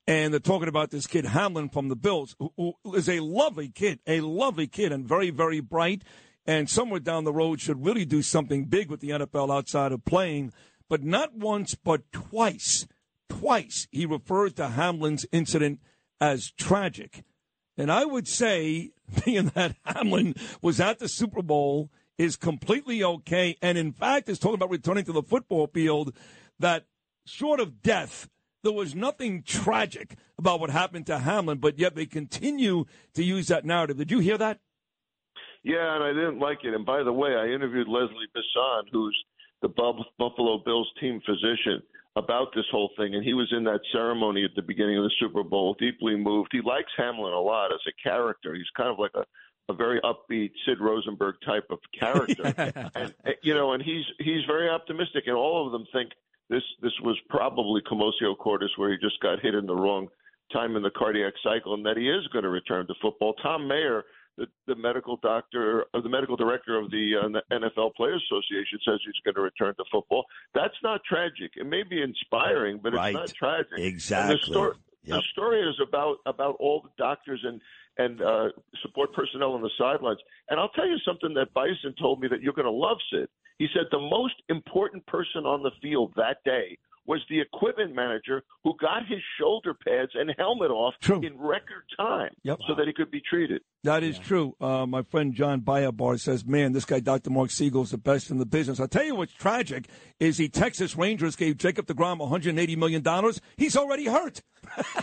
And 0.06 0.32
they're 0.32 0.40
talking 0.40 0.66
about 0.66 0.90
this 0.90 1.06
kid, 1.06 1.26
Hamlin 1.26 1.68
from 1.68 1.90
the 1.90 1.94
Bills, 1.94 2.34
who, 2.38 2.74
who 2.82 2.94
is 2.94 3.10
a 3.10 3.20
lovely 3.20 3.68
kid, 3.68 4.00
a 4.06 4.22
lovely 4.22 4.66
kid, 4.66 4.92
and 4.92 5.06
very, 5.06 5.28
very 5.28 5.60
bright. 5.60 6.02
And 6.46 6.70
somewhere 6.70 7.00
down 7.00 7.24
the 7.24 7.34
road 7.34 7.60
should 7.60 7.84
really 7.84 8.06
do 8.06 8.22
something 8.22 8.64
big 8.64 8.90
with 8.90 9.00
the 9.00 9.10
NFL 9.10 9.54
outside 9.54 9.92
of 9.92 10.06
playing. 10.06 10.54
But 10.88 11.04
not 11.04 11.34
once, 11.34 11.74
but 11.74 12.10
twice, 12.12 12.86
twice, 13.28 13.88
he 13.90 14.06
referred 14.06 14.56
to 14.56 14.68
Hamlin's 14.68 15.26
incident 15.32 15.80
as 16.18 16.50
tragic. 16.50 17.24
And 17.76 17.92
I 17.92 18.06
would 18.06 18.26
say, 18.26 18.92
being 19.24 19.52
that 19.54 19.76
Hamlin 19.84 20.34
was 20.62 20.80
at 20.80 20.98
the 20.98 21.08
Super 21.08 21.42
Bowl 21.42 21.90
is 22.22 22.36
completely 22.36 23.02
okay, 23.02 23.56
and 23.60 23.76
in 23.76 23.92
fact 23.92 24.28
is 24.28 24.38
talking 24.38 24.54
about 24.54 24.70
returning 24.70 25.04
to 25.04 25.12
the 25.12 25.22
football 25.22 25.66
field, 25.66 26.14
that 26.58 26.86
short 27.26 27.60
of 27.60 27.82
death, 27.82 28.28
there 28.62 28.72
was 28.72 28.94
nothing 28.94 29.42
tragic 29.42 30.16
about 30.38 30.60
what 30.60 30.70
happened 30.70 31.06
to 31.06 31.18
Hamlin, 31.18 31.58
but 31.58 31.78
yet 31.78 31.94
they 31.94 32.06
continue 32.06 32.84
to 33.14 33.24
use 33.24 33.48
that 33.48 33.64
narrative. 33.64 33.96
Did 33.96 34.10
you 34.10 34.20
hear 34.20 34.38
that? 34.38 34.60
Yeah, 35.64 35.94
and 35.94 36.04
I 36.04 36.08
didn't 36.08 36.38
like 36.38 36.58
it. 36.64 36.74
And 36.74 36.86
by 36.86 37.02
the 37.02 37.12
way, 37.12 37.34
I 37.34 37.46
interviewed 37.46 37.88
Leslie 37.88 38.28
Bisson, 38.34 38.86
who's 38.92 39.24
the 39.60 39.68
Buffalo 39.68 40.58
Bills 40.64 40.90
team 41.00 41.20
physician, 41.26 41.82
about 42.14 42.48
this 42.54 42.66
whole 42.70 42.90
thing, 42.98 43.14
and 43.14 43.24
he 43.24 43.32
was 43.32 43.50
in 43.56 43.64
that 43.64 43.80
ceremony 43.90 44.44
at 44.44 44.50
the 44.54 44.60
beginning 44.60 44.98
of 44.98 45.04
the 45.04 45.14
Super 45.18 45.42
Bowl, 45.42 45.74
deeply 45.78 46.14
moved. 46.14 46.50
He 46.52 46.60
likes 46.60 46.90
Hamlin 46.96 47.32
a 47.32 47.40
lot 47.40 47.72
as 47.72 47.80
a 47.88 48.02
character. 48.02 48.54
He's 48.54 48.68
kind 48.76 48.90
of 48.90 48.98
like 48.98 49.12
a 49.14 49.24
a 49.68 49.74
very 49.74 50.00
upbeat 50.00 50.50
Sid 50.66 50.78
Rosenberg 50.80 51.36
type 51.44 51.66
of 51.70 51.78
character, 51.98 52.52
and 52.94 53.14
you 53.42 53.54
know, 53.54 53.72
and 53.72 53.82
he's 53.82 54.04
he's 54.18 54.44
very 54.46 54.68
optimistic, 54.68 55.24
and 55.26 55.36
all 55.36 55.64
of 55.66 55.72
them 55.72 55.84
think 55.92 56.10
this 56.50 56.62
this 56.82 56.92
was 57.02 57.16
probably 57.28 57.80
commotio 57.82 58.36
cordis, 58.36 58.70
where 58.76 58.90
he 58.90 58.96
just 58.98 59.20
got 59.20 59.40
hit 59.40 59.54
in 59.54 59.66
the 59.66 59.74
wrong 59.74 60.08
time 60.52 60.76
in 60.76 60.82
the 60.82 60.90
cardiac 60.90 61.32
cycle, 61.42 61.74
and 61.74 61.86
that 61.86 61.96
he 61.96 62.08
is 62.10 62.26
going 62.32 62.42
to 62.42 62.48
return 62.50 62.86
to 62.86 62.94
football. 63.00 63.34
Thom 63.42 63.66
Mayer, 63.66 64.04
the, 64.36 64.46
the 64.66 64.74
medical 64.74 65.16
doctor, 65.22 65.84
or 65.94 66.02
the 66.02 66.08
medical 66.08 66.36
director 66.36 66.78
of 66.78 66.90
the 66.90 67.12
uh, 67.22 67.28
the 67.28 67.42
NFL 67.56 67.94
Players 67.94 68.22
Association, 68.30 68.78
says 68.84 68.98
he's 69.04 69.14
going 69.24 69.36
to 69.36 69.40
return 69.40 69.74
to 69.76 69.84
football. 69.90 70.24
That's 70.54 70.74
not 70.82 71.00
tragic. 71.08 71.52
It 71.56 71.66
may 71.66 71.84
be 71.84 72.02
inspiring, 72.02 72.80
but 72.82 72.92
Right. 72.94 73.14
it's 73.14 73.32
not 73.32 73.34
tragic. 73.34 73.78
Exactly. 73.78 74.52
And 75.04 75.12
the 75.14 75.22
story, 75.22 75.22
Yep. 75.22 75.22
the 75.22 75.28
story 75.32 75.60
is 75.68 75.80
about 75.86 76.16
about 76.26 76.56
all 76.60 76.82
the 76.82 76.90
doctors 76.98 77.40
and 77.44 77.60
and 77.98 78.22
uh, 78.22 78.48
support 78.82 79.12
personnel 79.12 79.52
on 79.52 79.62
the 79.62 79.70
sidelines. 79.78 80.18
And 80.48 80.58
I'll 80.58 80.70
tell 80.70 80.86
you 80.88 80.96
something 81.04 81.34
that 81.34 81.52
Bisson 81.54 81.94
told 82.00 82.20
me 82.20 82.28
that 82.28 82.40
you're 82.40 82.54
going 82.54 82.64
to 82.66 82.70
love, 82.70 82.96
Sid. 83.12 83.28
He 83.58 83.68
said 83.74 83.84
the 83.90 83.98
most 84.00 84.34
important 84.48 85.04
person 85.06 85.44
on 85.44 85.62
the 85.62 85.70
field 85.82 86.12
that 86.16 86.38
day 86.44 86.78
was 87.06 87.20
the 87.28 87.38
equipment 87.40 87.94
manager 87.94 88.42
who 88.64 88.74
got 88.80 89.06
his 89.06 89.18
shoulder 89.38 89.74
pads 89.74 90.12
and 90.14 90.32
helmet 90.38 90.70
off 90.70 90.94
True. 91.00 91.20
in 91.22 91.36
record 91.36 91.84
time 91.98 92.30
Yep. 92.44 92.60
so 92.66 92.74
that 92.76 92.86
he 92.86 92.92
could 92.94 93.10
be 93.10 93.20
treated. 93.20 93.60
That 93.84 94.04
is 94.04 94.16
true. 94.16 94.54
Uh, 94.60 94.86
my 94.86 95.02
friend 95.02 95.34
John 95.34 95.58
Bayabar 95.58 96.16
says, 96.16 96.44
"Man, 96.46 96.72
this 96.72 96.84
guy 96.84 97.00
Dr. 97.00 97.30
Marc 97.30 97.50
Siegel 97.50 97.82
is 97.82 97.90
the 97.90 97.98
best 97.98 98.30
in 98.30 98.38
the 98.38 98.46
business." 98.46 98.78
I'll 98.78 98.86
tell 98.86 99.02
you 99.02 99.16
what's 99.16 99.32
tragic 99.32 99.88
is 100.20 100.36
the 100.36 100.48
Texas 100.48 100.96
Rangers 100.96 101.34
gave 101.34 101.56
Jacob 101.56 101.86
Degrom 101.86 102.18
180 102.18 102.76
million 102.76 103.02
dollars. 103.02 103.40
He's 103.56 103.76
already 103.76 104.04
hurt. 104.04 104.40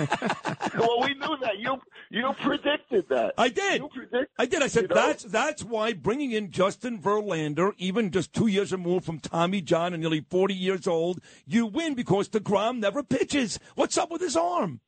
well, 0.78 1.02
we 1.02 1.14
knew 1.14 1.36
that. 1.42 1.60
You 1.60 1.76
you 2.10 2.32
predicted 2.42 3.10
that. 3.10 3.34
I 3.38 3.50
did. 3.50 3.82
You 3.82 3.90
predicted. 3.90 4.28
I 4.38 4.46
did. 4.46 4.64
I 4.64 4.68
said 4.68 4.84
you 4.84 4.88
know? 4.88 4.96
that's 4.96 5.24
that's 5.26 5.62
why 5.62 5.92
bringing 5.92 6.32
in 6.32 6.50
Justin 6.50 7.02
Verlander, 7.02 7.74
even 7.78 8.12
just 8.12 8.32
two 8.32 8.48
years 8.48 8.72
removed 8.72 9.06
from 9.06 9.20
Tommy 9.20 9.60
John 9.60 9.94
and 9.94 10.00
nearly 10.00 10.22
40 10.22 10.54
years 10.54 10.88
old, 10.88 11.20
you 11.46 11.66
win 11.66 11.96
because 11.96 12.30
Degrom 12.30 12.80
never 12.80 13.04
pitches. 13.04 13.60
What's 13.76 13.98
up 13.98 14.10
with 14.10 14.22
his 14.22 14.38
arm? 14.38 14.80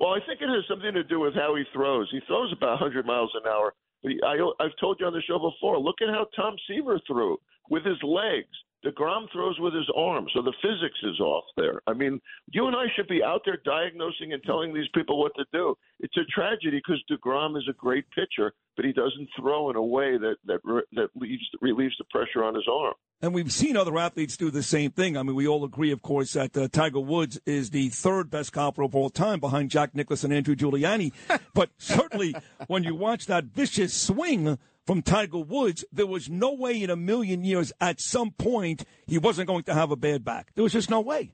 Well, 0.00 0.14
I 0.14 0.20
think 0.26 0.40
it 0.40 0.48
has 0.48 0.64
something 0.66 0.94
to 0.94 1.04
do 1.04 1.20
with 1.20 1.34
how 1.34 1.54
he 1.54 1.64
throws. 1.74 2.08
He 2.10 2.20
throws 2.26 2.50
about 2.56 2.80
100 2.80 3.04
miles 3.04 3.30
an 3.34 3.46
hour. 3.46 3.74
I, 4.02 4.64
I've 4.64 4.76
told 4.80 4.96
you 4.98 5.06
on 5.06 5.12
the 5.12 5.20
show 5.28 5.38
before. 5.38 5.78
Look 5.78 6.00
at 6.00 6.08
how 6.08 6.26
Tom 6.34 6.56
Seaver 6.66 6.98
threw 7.06 7.36
with 7.68 7.84
his 7.84 8.02
legs. 8.02 8.48
Degrom 8.84 9.30
throws 9.32 9.58
with 9.60 9.74
his 9.74 9.88
arm, 9.94 10.26
so 10.34 10.40
the 10.42 10.54
physics 10.62 10.98
is 11.02 11.20
off 11.20 11.44
there. 11.56 11.82
I 11.86 11.92
mean, 11.92 12.20
you 12.50 12.66
and 12.66 12.74
I 12.74 12.86
should 12.96 13.08
be 13.08 13.22
out 13.22 13.42
there 13.44 13.58
diagnosing 13.64 14.32
and 14.32 14.42
telling 14.42 14.72
these 14.72 14.88
people 14.94 15.18
what 15.18 15.32
to 15.36 15.44
do. 15.52 15.74
It's 15.98 16.16
a 16.16 16.24
tragedy 16.34 16.78
because 16.78 17.02
Degrom 17.10 17.58
is 17.58 17.68
a 17.68 17.74
great 17.74 18.06
pitcher, 18.10 18.52
but 18.76 18.86
he 18.86 18.92
doesn't 18.92 19.28
throw 19.38 19.68
in 19.68 19.76
a 19.76 19.82
way 19.82 20.16
that 20.16 20.36
that 20.46 20.60
re- 20.64 20.82
that 20.92 21.08
leaves 21.14 21.44
relieves 21.60 21.94
the 21.98 22.04
pressure 22.10 22.42
on 22.42 22.54
his 22.54 22.66
arm. 22.70 22.94
And 23.22 23.34
we've 23.34 23.52
seen 23.52 23.76
other 23.76 23.98
athletes 23.98 24.38
do 24.38 24.50
the 24.50 24.62
same 24.62 24.92
thing. 24.92 25.16
I 25.16 25.22
mean, 25.22 25.34
we 25.34 25.46
all 25.46 25.62
agree, 25.62 25.92
of 25.92 26.00
course, 26.00 26.32
that 26.32 26.56
uh, 26.56 26.68
Tiger 26.68 27.00
Woods 27.00 27.38
is 27.44 27.68
the 27.68 27.90
third 27.90 28.30
best 28.30 28.52
golfer 28.52 28.82
of 28.82 28.94
all 28.94 29.10
time 29.10 29.40
behind 29.40 29.70
Jack 29.70 29.94
Nicklaus 29.94 30.24
and 30.24 30.32
Andrew 30.32 30.56
Giuliani. 30.56 31.12
but 31.54 31.70
certainly, 31.76 32.34
when 32.66 32.82
you 32.82 32.94
watch 32.94 33.26
that 33.26 33.44
vicious 33.44 33.92
swing 33.92 34.58
from 34.90 35.02
Tiger 35.02 35.38
Woods, 35.38 35.84
there 35.92 36.04
was 36.04 36.28
no 36.28 36.52
way 36.52 36.82
in 36.82 36.90
a 36.90 36.96
million 36.96 37.44
years 37.44 37.72
at 37.80 38.00
some 38.00 38.32
point 38.32 38.84
he 39.06 39.18
wasn't 39.18 39.46
going 39.46 39.62
to 39.62 39.72
have 39.72 39.92
a 39.92 39.96
bad 39.96 40.24
back. 40.24 40.50
There 40.56 40.64
was 40.64 40.72
just 40.72 40.90
no 40.90 41.00
way. 41.00 41.32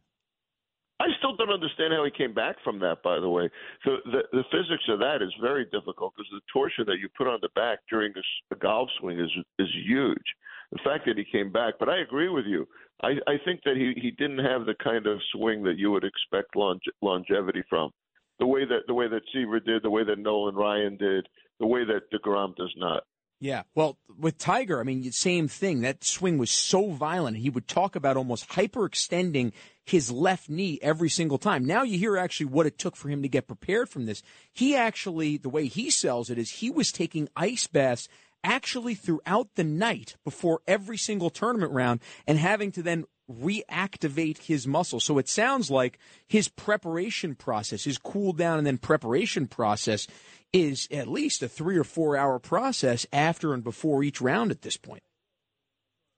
I 1.01 1.07
still 1.17 1.35
don't 1.37 1.49
understand 1.49 1.95
how 1.95 2.05
he 2.05 2.11
came 2.11 2.35
back 2.35 2.57
from 2.63 2.81
that. 2.81 3.03
By 3.03 3.19
the 3.19 3.31
way, 3.31 3.49
the 3.87 3.97
the, 4.05 4.21
the 4.31 4.45
physics 4.53 4.85
of 4.91 4.99
that 4.99 5.23
is 5.23 5.33
very 5.41 5.65
difficult 5.73 6.13
because 6.15 6.29
the 6.33 6.43
torsion 6.53 6.85
that 6.87 6.99
you 7.01 7.09
put 7.17 7.29
on 7.29 7.39
the 7.41 7.49
back 7.55 7.79
during 7.89 8.13
a 8.53 8.57
golf 8.57 8.91
swing 9.01 9.19
is 9.19 9.31
is 9.59 9.69
huge. 9.87 10.27
The 10.73 10.81
fact 10.85 11.07
that 11.07 11.17
he 11.17 11.25
came 11.25 11.51
back, 11.51 11.77
but 11.79 11.89
I 11.89 12.01
agree 12.01 12.29
with 12.29 12.45
you. 12.45 12.69
I, 13.03 13.13
I 13.27 13.37
think 13.43 13.63
that 13.65 13.77
he 13.77 13.99
he 13.99 14.11
didn't 14.11 14.45
have 14.45 14.67
the 14.67 14.75
kind 14.85 15.07
of 15.07 15.19
swing 15.33 15.63
that 15.63 15.79
you 15.79 15.91
would 15.93 16.05
expect 16.05 16.55
longe- 16.57 16.93
longevity 17.01 17.63
from. 17.71 17.91
The 18.39 18.47
way 18.47 18.67
that 18.67 18.81
the 18.87 18.93
way 18.93 19.09
that 19.09 19.23
Seaver 19.33 19.61
did, 19.61 19.83
the 19.83 19.89
way 19.89 20.05
that 20.05 20.19
Nolan 20.19 20.57
Ryan 20.57 20.99
did, 20.99 21.27
the 21.59 21.67
way 21.67 21.87
that 21.87 22.11
Degrom 22.13 22.55
does 22.57 22.75
not. 22.77 23.03
Yeah. 23.39 23.65
Well, 23.75 23.99
with 24.19 24.39
Tiger, 24.39 24.81
I 24.81 24.85
mean, 24.85 25.13
same 25.13 25.47
thing. 25.47 25.83
That 25.83 26.05
swing 26.05 26.39
was 26.39 26.51
so 26.51 26.93
violent. 26.93 27.37
He 27.37 27.51
would 27.51 27.69
talk 27.69 27.95
about 27.95 28.17
almost 28.17 28.49
hyperextending 28.49 29.53
his 29.85 30.11
left 30.11 30.49
knee 30.49 30.79
every 30.81 31.11
single 31.11 31.37
time. 31.37 31.65
Now 31.65 31.83
you 31.83 31.99
hear 31.99 32.17
actually 32.17 32.47
what 32.47 32.67
it 32.67 32.79
took 32.79 32.97
for 32.97 33.09
him 33.09 33.23
to 33.23 33.29
get 33.29 33.47
prepared 33.47 33.91
from 33.91 34.07
this. 34.07 34.23
He 34.53 34.75
actually, 34.75 35.37
the 35.37 35.51
way 35.51 35.67
he 35.67 35.91
sells 35.91 36.31
it 36.31 36.39
is 36.39 36.51
he 36.51 36.71
was 36.71 36.91
taking 36.91 37.29
ice 37.37 37.67
baths 37.67 38.09
actually 38.43 38.95
throughout 38.95 39.49
the 39.57 39.65
night 39.65 40.17
before 40.25 40.61
every 40.67 40.97
single 40.97 41.31
tournament 41.31 41.73
round 41.73 42.01
and 42.27 42.39
having 42.39 42.73
to 42.73 42.83
then 42.83 43.05
reactivate 43.31 44.39
his 44.39 44.67
muscle. 44.67 45.01
So 45.01 45.19
it 45.19 45.29
sounds 45.29 45.71
like 45.71 45.99
his 46.29 46.49
preparation 46.49 47.35
process, 47.35 47.85
his 47.85 47.99
cool 47.99 48.33
down 48.33 48.59
and 48.59 48.67
then 48.67 48.79
preparation 48.79 49.47
process 49.47 50.07
is 50.57 50.89
at 50.91 51.07
least 51.07 51.43
a 51.43 51.49
three 51.49 51.77
or 51.77 51.85
four 51.85 52.17
hour 52.17 52.39
process 52.39 53.07
after 53.13 53.53
and 53.53 53.63
before 53.63 54.03
each 54.03 54.21
round 54.21 54.51
at 54.51 54.63
this 54.63 54.77
point. 54.79 55.03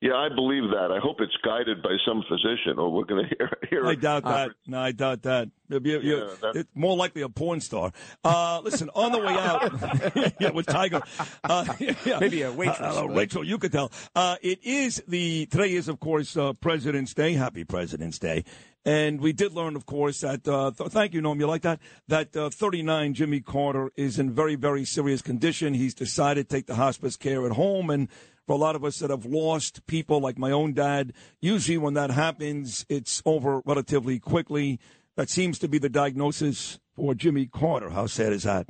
Yeah, 0.01 0.15
I 0.15 0.29
believe 0.29 0.71
that. 0.71 0.93
I 0.93 1.01
hope 1.01 1.17
it's 1.21 1.37
guided 1.45 1.83
by 1.83 1.97
some 2.07 2.23
physician, 2.29 2.79
or 2.79 2.89
we're 2.93 3.05
going 3.05 3.25
to 3.29 3.35
hear. 3.37 3.51
hear 3.69 3.87
I 3.87 3.97
doubt 3.97 4.23
that. 4.25 4.51
No, 4.67 4.79
I 4.81 4.93
doubt 4.93 5.23
that. 5.23 5.49
You- 5.69 5.81
you- 5.83 6.01
you- 6.01 6.17
Yeah, 6.19 6.35
that- 6.41 6.57
it's 6.57 6.71
more 6.75 6.97
likely 6.97 7.23
a 7.23 7.29
porn 7.29 7.61
star. 7.61 7.91
Uh, 8.23 8.61
listen, 8.63 8.91
on 8.95 9.11
the 9.11 9.19
way 9.19 9.35
out, 9.35 10.35
yeah, 10.41 10.51
with 10.51 10.67
Tiger, 10.67 11.03
uh, 11.43 11.65
yeah. 12.07 12.19
Maybe 12.21 12.43
a 12.43 12.53
waitress, 12.53 12.79
Uh, 12.97 13.03
uh, 13.05 13.07
Rachel, 13.09 13.43
you 13.43 13.59
could 13.59 13.73
tell. 13.73 13.91
Uh, 14.15 14.37
it 14.41 14.61
is 14.63 15.03
the 15.09 15.47
today 15.47 15.73
is 15.75 15.89
of 15.89 15.99
course 15.99 16.37
uh, 16.37 16.53
President's 16.53 17.13
Day. 17.13 17.33
Happy 17.33 17.65
President's 17.65 18.19
Day. 18.21 18.45
And 18.85 19.21
we 19.21 19.33
did 19.33 19.53
learn, 19.53 19.75
of 19.77 19.85
course, 19.85 20.21
that 20.21 20.47
uh, 20.49 20.71
th- 20.71 20.91
thank 20.91 21.13
you, 21.13 21.21
Norm. 21.21 21.41
You 21.41 21.47
like 21.49 21.63
that? 21.63 21.81
That 22.07 22.35
uh, 22.37 22.49
39 22.51 23.13
Jimmy 23.15 23.41
Carter 23.41 23.91
is 23.97 24.19
in 24.19 24.33
very, 24.33 24.55
very 24.55 24.85
serious 24.85 25.21
condition. 25.23 25.75
He's 25.75 25.93
decided 25.93 26.49
to 26.49 26.57
take 26.57 26.67
the 26.67 26.77
hospice 26.77 27.17
care 27.17 27.45
at 27.45 27.53
home, 27.53 27.91
and 27.91 28.09
for 28.49 28.55
a 28.55 28.57
lot 28.57 28.75
of 28.75 28.83
us 28.83 28.99
that 29.01 29.11
have 29.11 29.27
lost 29.27 29.87
people, 29.87 30.21
like 30.21 30.39
my 30.39 30.51
own 30.51 30.73
dad, 30.73 31.13
usually 31.39 31.77
when 31.77 31.93
that 31.93 32.11
happens, 32.11 32.87
it's 32.89 33.23
over 33.27 33.61
relatively 33.67 34.19
quickly. 34.19 34.81
That 35.17 35.29
seems 35.29 35.59
to 35.59 35.69
be 35.69 35.77
the 35.77 35.91
diagnosis 35.91 36.81
for 36.97 37.15
Jimmy 37.15 37.45
Carter. 37.45 37.91
How 37.91 38.07
sad 38.07 38.33
is 38.33 38.45
that? 38.45 38.67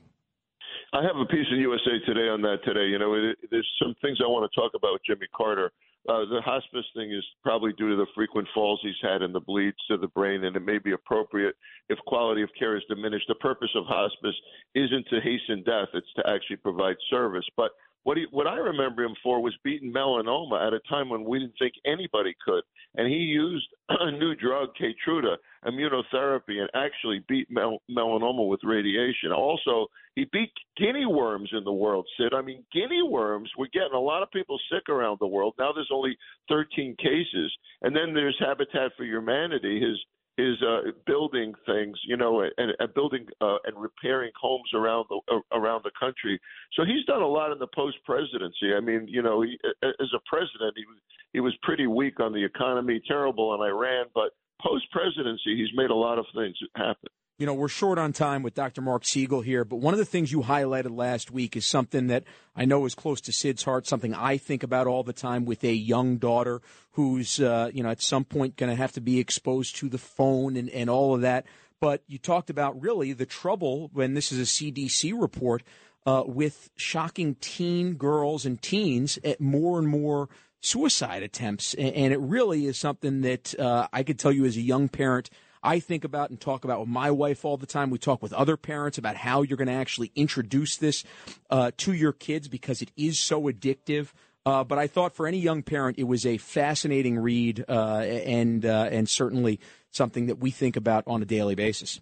I 0.92 1.02
have 1.02 1.14
a 1.14 1.26
piece 1.26 1.46
in 1.52 1.58
USA 1.60 2.00
Today 2.04 2.28
on 2.28 2.42
that 2.42 2.58
today. 2.64 2.86
You 2.86 2.98
know, 2.98 3.14
it, 3.14 3.38
there's 3.52 3.70
some 3.80 3.94
things 4.02 4.18
I 4.20 4.26
want 4.26 4.50
to 4.50 4.60
talk 4.60 4.72
about 4.74 4.94
with 4.94 5.02
Jimmy 5.06 5.28
Carter. 5.36 5.70
Uh, 6.08 6.24
the 6.24 6.40
hospice 6.44 6.86
thing 6.96 7.12
is 7.12 7.24
probably 7.44 7.72
due 7.74 7.90
to 7.90 7.96
the 7.96 8.06
frequent 8.16 8.48
falls 8.54 8.80
he's 8.82 8.98
had 9.00 9.22
and 9.22 9.32
the 9.32 9.40
bleeds 9.40 9.76
to 9.88 9.96
the 9.96 10.08
brain, 10.08 10.42
and 10.42 10.56
it 10.56 10.64
may 10.64 10.78
be 10.78 10.92
appropriate 10.92 11.54
if 11.88 11.98
quality 12.06 12.42
of 12.42 12.48
care 12.58 12.76
is 12.76 12.82
diminished. 12.88 13.26
The 13.28 13.36
purpose 13.36 13.70
of 13.76 13.84
hospice 13.86 14.34
isn't 14.74 15.06
to 15.10 15.20
hasten 15.20 15.62
death; 15.62 15.88
it's 15.94 16.12
to 16.16 16.26
actually 16.26 16.56
provide 16.56 16.96
service. 17.10 17.44
But 17.56 17.72
what 18.04 18.16
he, 18.16 18.26
what 18.30 18.46
I 18.46 18.56
remember 18.56 19.02
him 19.02 19.14
for 19.22 19.42
was 19.42 19.56
beating 19.64 19.92
melanoma 19.92 20.66
at 20.66 20.72
a 20.72 20.80
time 20.88 21.08
when 21.08 21.24
we 21.24 21.40
didn't 21.40 21.54
think 21.58 21.74
anybody 21.84 22.34
could, 22.44 22.62
and 22.96 23.06
he 23.06 23.18
used 23.18 23.66
a 23.88 24.10
new 24.10 24.34
drug, 24.34 24.70
Keytruda, 24.80 25.36
immunotherapy, 25.66 26.60
and 26.60 26.70
actually 26.74 27.24
beat 27.28 27.50
mel- 27.50 27.82
melanoma 27.90 28.48
with 28.48 28.60
radiation. 28.64 29.32
Also, 29.32 29.86
he 30.14 30.26
beat 30.32 30.50
guinea 30.76 31.06
worms 31.06 31.50
in 31.52 31.64
the 31.64 31.72
world, 31.72 32.06
Sid. 32.16 32.34
I 32.34 32.42
mean, 32.42 32.64
guinea 32.72 33.02
worms, 33.02 33.50
we're 33.56 33.66
getting 33.72 33.94
a 33.94 34.00
lot 34.00 34.22
of 34.22 34.30
people 34.30 34.58
sick 34.72 34.88
around 34.88 35.18
the 35.20 35.26
world. 35.26 35.54
Now 35.58 35.72
there's 35.72 35.90
only 35.92 36.16
13 36.48 36.96
cases. 36.98 37.52
And 37.82 37.94
then 37.94 38.14
there's 38.14 38.36
Habitat 38.40 38.92
for 38.96 39.04
Humanity, 39.04 39.80
his 39.80 39.98
is 40.38 40.56
uh, 40.62 40.92
building 41.04 41.52
things, 41.66 41.98
you 42.06 42.16
know, 42.16 42.40
and, 42.42 42.72
and 42.78 42.94
building 42.94 43.26
uh, 43.40 43.56
and 43.64 43.76
repairing 43.76 44.30
homes 44.40 44.70
around 44.72 45.04
the 45.10 45.20
uh, 45.34 45.58
around 45.58 45.82
the 45.84 45.90
country. 45.98 46.40
So 46.74 46.84
he's 46.84 47.04
done 47.06 47.22
a 47.22 47.26
lot 47.26 47.50
in 47.50 47.58
the 47.58 47.66
post 47.74 47.96
presidency. 48.04 48.72
I 48.76 48.80
mean, 48.80 49.06
you 49.08 49.20
know, 49.20 49.42
he, 49.42 49.58
as 49.82 50.10
a 50.14 50.20
president, 50.26 50.74
he 50.76 50.84
was 50.86 50.98
he 51.32 51.40
was 51.40 51.54
pretty 51.62 51.88
weak 51.88 52.20
on 52.20 52.32
the 52.32 52.42
economy, 52.42 53.02
terrible 53.06 53.50
on 53.50 53.60
Iran, 53.60 54.06
but 54.14 54.30
post 54.62 54.84
presidency, 54.92 55.56
he's 55.56 55.76
made 55.76 55.90
a 55.90 55.94
lot 55.94 56.18
of 56.18 56.26
things 56.34 56.56
happen. 56.76 57.10
You 57.38 57.46
know, 57.46 57.54
we're 57.54 57.68
short 57.68 57.98
on 57.98 58.12
time 58.12 58.42
with 58.42 58.56
Dr. 58.56 58.80
Marc 58.80 59.04
Siegel 59.06 59.42
here, 59.42 59.64
but 59.64 59.76
one 59.76 59.94
of 59.94 59.98
the 59.98 60.04
things 60.04 60.32
you 60.32 60.40
highlighted 60.40 60.96
last 60.96 61.30
week 61.30 61.56
is 61.56 61.64
something 61.64 62.08
that 62.08 62.24
I 62.56 62.64
know 62.64 62.84
is 62.84 62.96
close 62.96 63.20
to 63.20 63.32
Sid's 63.32 63.62
heart, 63.62 63.86
something 63.86 64.12
I 64.12 64.38
think 64.38 64.64
about 64.64 64.88
all 64.88 65.04
the 65.04 65.12
time 65.12 65.44
with 65.44 65.62
a 65.62 65.72
young 65.72 66.16
daughter 66.16 66.60
who's, 66.92 67.38
uh, 67.38 67.70
you 67.72 67.84
know, 67.84 67.90
at 67.90 68.02
some 68.02 68.24
point 68.24 68.56
going 68.56 68.70
to 68.70 68.76
have 68.76 68.90
to 68.90 69.00
be 69.00 69.20
exposed 69.20 69.76
to 69.76 69.88
the 69.88 69.98
phone 69.98 70.56
and, 70.56 70.68
and 70.70 70.90
all 70.90 71.14
of 71.14 71.20
that. 71.20 71.46
But 71.78 72.02
you 72.08 72.18
talked 72.18 72.50
about 72.50 72.82
really 72.82 73.12
the 73.12 73.24
trouble 73.24 73.88
when 73.92 74.14
this 74.14 74.32
is 74.32 74.40
a 74.40 74.42
CDC 74.42 75.12
report 75.16 75.62
uh, 76.06 76.24
with 76.26 76.70
shocking 76.74 77.36
teen 77.36 77.94
girls 77.94 78.46
and 78.46 78.60
teens 78.60 79.16
at 79.22 79.40
more 79.40 79.78
and 79.78 79.86
more 79.86 80.28
suicide 80.60 81.22
attempts. 81.22 81.72
And, 81.74 81.94
and 81.94 82.12
it 82.12 82.18
really 82.18 82.66
is 82.66 82.78
something 82.78 83.20
that 83.20 83.56
uh, 83.60 83.86
I 83.92 84.02
could 84.02 84.18
tell 84.18 84.32
you 84.32 84.44
as 84.44 84.56
a 84.56 84.60
young 84.60 84.88
parent, 84.88 85.30
I 85.62 85.80
think 85.80 86.04
about 86.04 86.30
and 86.30 86.40
talk 86.40 86.64
about 86.64 86.80
with 86.80 86.88
my 86.88 87.10
wife 87.10 87.44
all 87.44 87.56
the 87.56 87.66
time. 87.66 87.90
We 87.90 87.98
talk 87.98 88.22
with 88.22 88.32
other 88.32 88.56
parents 88.56 88.98
about 88.98 89.16
how 89.16 89.42
you're 89.42 89.56
going 89.56 89.68
to 89.68 89.74
actually 89.74 90.12
introduce 90.14 90.76
this 90.76 91.04
uh, 91.50 91.72
to 91.78 91.92
your 91.92 92.12
kids 92.12 92.48
because 92.48 92.82
it 92.82 92.90
is 92.96 93.18
so 93.18 93.42
addictive. 93.42 94.12
Uh, 94.46 94.64
but 94.64 94.78
I 94.78 94.86
thought 94.86 95.14
for 95.14 95.26
any 95.26 95.38
young 95.38 95.62
parent, 95.62 95.98
it 95.98 96.04
was 96.04 96.24
a 96.24 96.38
fascinating 96.38 97.18
read 97.18 97.64
uh, 97.68 97.98
and 97.98 98.64
uh, 98.64 98.88
and 98.90 99.08
certainly 99.08 99.60
something 99.90 100.26
that 100.26 100.38
we 100.38 100.50
think 100.50 100.76
about 100.76 101.04
on 101.06 101.22
a 101.22 101.26
daily 101.26 101.54
basis. 101.54 102.00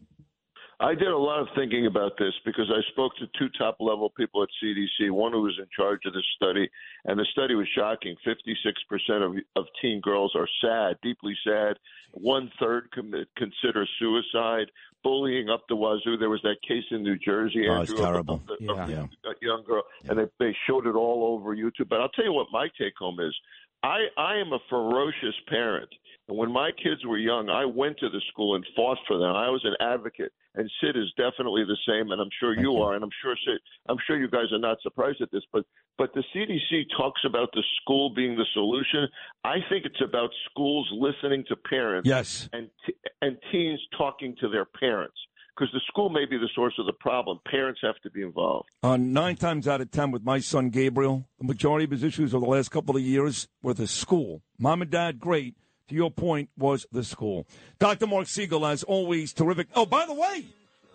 I 0.79 0.95
did 0.95 1.09
a 1.09 1.17
lot 1.17 1.41
of 1.41 1.49
thinking 1.57 1.87
about 1.87 2.13
this 2.19 2.35
because 2.45 2.71
I 2.71 2.81
spoke 2.93 3.17
to 3.17 3.27
two 3.39 3.49
top 3.59 3.77
level 3.81 4.11
people 4.11 4.43
at 4.43 4.49
CDC, 4.63 5.11
one 5.11 5.33
who 5.33 5.41
was 5.43 5.59
in 5.59 5.65
charge 5.75 6.01
of 6.05 6.13
this 6.13 6.25
study, 6.37 6.69
and 7.07 7.19
the 7.19 7.25
study 7.33 7.55
was 7.55 7.67
shocking. 7.75 8.15
56% 8.27 9.25
of, 9.25 9.37
of 9.57 9.65
teen 9.81 10.01
girls 10.03 10.33
are 10.37 10.47
sad, 10.61 10.97
deeply 11.03 11.35
sad. 11.47 11.77
One 12.13 12.51
third 12.61 12.91
commit, 12.93 13.29
consider 13.39 13.87
suicide, 13.99 14.67
bullying 15.03 15.49
up 15.49 15.63
the 15.69 15.77
wazoo. 15.77 16.19
There 16.19 16.29
was 16.29 16.43
that 16.43 16.57
case 16.67 16.85
in 16.91 17.03
New 17.03 17.17
Jersey. 17.17 17.67
Oh, 17.71 17.81
it's 17.81 17.91
Andrew, 17.93 18.05
terrible. 18.07 18.43
The- 18.47 18.57
Yeah. 18.61 18.87
Yeah. 18.89 19.33
young 19.41 19.65
girl, 19.65 19.83
and 20.09 20.19
they, 20.19 20.27
they 20.39 20.55
showed 20.67 20.87
it 20.87 20.95
all 20.95 21.25
over 21.35 21.57
YouTube. 21.57 21.89
But 21.89 22.03
I'll 22.03 22.11
tell 22.11 22.25
you 22.27 22.33
what 22.35 22.49
my 22.53 22.69
take 22.79 22.95
home 22.99 23.19
is. 23.21 23.35
I, 23.83 24.07
I 24.19 24.37
am 24.37 24.53
a 24.53 24.59
ferocious 24.69 25.35
parent. 25.49 25.89
And 26.29 26.37
when 26.37 26.51
my 26.51 26.71
kids 26.73 27.05
were 27.07 27.19
young, 27.19 27.49
I 27.49 27.65
went 27.65 27.99
to 27.99 28.09
the 28.09 28.21
school 28.33 28.57
and 28.57 28.67
fought 28.75 28.99
for 29.07 29.17
them. 29.17 29.35
I 29.37 29.49
was 29.49 29.61
an 29.65 29.75
advocate, 29.81 30.33
and 30.57 30.71
Sid 30.81 30.97
is 30.97 31.13
definitely 31.17 31.65
the 31.65 31.77
same, 31.87 32.11
and 32.11 32.21
I'm 32.21 32.31
sure 32.41 32.59
you 32.59 32.77
are, 32.79 32.95
and 32.95 33.05
I'm 33.05 33.11
sure 33.23 33.35
Sid, 33.47 33.61
I'm 33.89 33.99
sure 34.07 34.19
you 34.19 34.29
guys 34.29 34.51
are 34.53 34.59
not 34.59 34.79
surprised 34.83 35.21
at 35.21 35.31
this. 35.31 35.43
But 35.53 35.65
but 35.99 36.13
the 36.15 36.25
CDC 36.35 36.85
talks 36.97 37.23
about 37.25 37.51
the 37.53 37.63
school 37.83 38.11
being 38.15 38.37
the 38.37 38.47
solution. 38.53 39.09
I 39.45 39.57
think 39.69 39.85
it's 39.85 40.01
about 40.03 40.31
schools 40.51 40.89
listening 40.93 41.45
to 41.49 41.57
parents 41.57 42.09
Yes. 42.09 42.49
and 42.53 42.69
t- 42.87 42.95
and 43.23 43.37
teens 43.53 43.81
talking 43.97 44.35
to 44.41 44.49
their 44.49 44.65
parents 44.65 45.17
because 45.57 45.73
the 45.73 45.81
school 45.89 46.11
may 46.11 46.27
be 46.27 46.37
the 46.37 46.51
source 46.55 46.75
of 46.79 46.85
the 46.87 46.93
problem. 46.93 47.39
Parents 47.51 47.81
have 47.83 47.97
to 48.03 48.11
be 48.11 48.21
involved. 48.23 48.69
Uh, 48.83 48.97
nine 48.99 49.37
times 49.37 49.67
out 49.67 49.81
of 49.81 49.91
ten 49.91 50.11
with 50.11 50.23
my 50.23 50.39
son 50.39 50.69
Gabriel, 50.71 51.27
the 51.39 51.47
majority 51.47 51.85
of 51.85 51.91
his 51.91 52.03
issues 52.03 52.35
over 52.35 52.45
the 52.45 52.51
last 52.51 52.71
couple 52.71 52.95
of 52.97 53.03
years 53.03 53.49
were 53.63 53.73
the 53.75 53.87
school. 53.87 54.43
Mom 54.59 54.83
and 54.83 54.91
dad, 54.91 55.19
great. 55.19 55.55
To 55.89 55.95
your 55.95 56.11
point, 56.11 56.51
was 56.59 56.87
the 56.91 57.05
school. 57.05 57.47
Dr. 57.79 58.07
Marc 58.07 58.27
Siegel, 58.27 58.67
as 58.67 58.83
always, 58.83 59.33
terrific. 59.33 59.69
Oh, 59.75 59.87
by 59.87 60.05
the 60.07 60.15
way, 60.15 60.47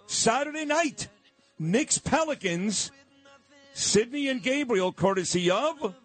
Saturday 0.06 0.66
night, 0.66 1.08
Knicks 1.58 1.98
Pelicans, 1.98 2.92
Sydney 3.74 4.28
and 4.28 4.44
Gabriel, 4.44 4.92
courtesy 4.92 5.50
of 5.50 5.96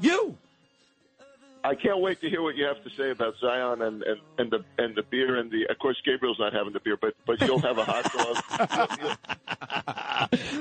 you. 0.00 0.36
I 1.64 1.74
can't 1.74 2.00
wait 2.00 2.20
to 2.20 2.28
hear 2.28 2.42
what 2.42 2.56
you 2.56 2.64
have 2.64 2.84
to 2.84 2.90
say 2.90 3.10
about 3.10 3.34
Zion 3.40 3.80
and, 3.80 4.02
and, 4.02 4.20
and 4.36 4.50
the 4.50 4.64
and 4.76 4.94
the 4.94 5.02
beer 5.02 5.36
and 5.36 5.50
the. 5.50 5.66
Of 5.70 5.78
course, 5.78 5.96
Gabriel's 6.04 6.38
not 6.38 6.52
having 6.52 6.74
the 6.74 6.80
beer, 6.80 6.98
but 7.00 7.14
but 7.26 7.40
you'll 7.40 7.58
have 7.60 7.78
a 7.78 7.84
hot 7.84 8.12
dog. 8.12 9.18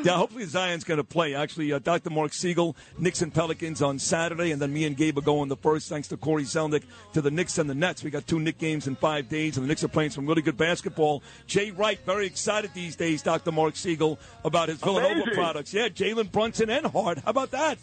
Yeah, 0.03 0.17
hopefully 0.17 0.45
Zion's 0.45 0.83
going 0.83 0.97
to 0.97 1.03
play. 1.05 1.33
Actually, 1.33 1.71
uh, 1.71 1.79
Dr. 1.79 2.09
Marc 2.09 2.33
Siegel, 2.33 2.75
Knicks 2.97 3.21
and 3.21 3.33
Pelicans 3.33 3.81
on 3.81 3.99
Saturday, 3.99 4.51
and 4.51 4.61
then 4.61 4.73
me 4.73 4.83
and 4.83 4.97
Gabe 4.97 5.17
are 5.17 5.21
going 5.21 5.47
the 5.47 5.55
first, 5.55 5.87
thanks 5.87 6.09
to 6.09 6.17
Corey 6.17 6.43
Selnick, 6.43 6.83
to 7.13 7.21
the 7.21 7.31
Knicks 7.31 7.57
and 7.57 7.69
the 7.69 7.75
Nets. 7.75 8.03
We 8.03 8.09
got 8.09 8.27
two 8.27 8.39
Knicks 8.39 8.57
games 8.57 8.87
in 8.87 8.97
five 8.97 9.29
days, 9.29 9.55
and 9.55 9.63
the 9.63 9.67
Knicks 9.69 9.83
are 9.83 9.87
playing 9.87 10.09
some 10.09 10.25
really 10.25 10.41
good 10.41 10.57
basketball. 10.57 11.23
Jay 11.47 11.71
Wright, 11.71 11.99
very 12.05 12.25
excited 12.25 12.71
these 12.73 12.97
days, 12.97 13.21
Dr. 13.21 13.53
Marc 13.53 13.77
Siegel, 13.77 14.19
about 14.43 14.67
his 14.67 14.79
Villanova 14.79 15.13
Amazing. 15.13 15.33
products. 15.33 15.73
Yeah, 15.73 15.87
Jalen 15.87 16.31
Brunson 16.31 16.69
and 16.69 16.87
Hart. 16.87 17.19
How 17.19 17.29
about 17.31 17.51
that? 17.51 17.77